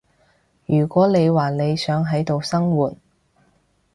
[0.65, 2.95] 如果你話你想喺度生活